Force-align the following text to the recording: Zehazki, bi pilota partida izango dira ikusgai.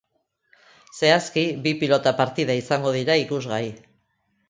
Zehazki, 0.99 1.45
bi 1.67 1.75
pilota 1.83 2.17
partida 2.23 2.59
izango 2.65 2.97
dira 3.01 3.23
ikusgai. 3.29 3.65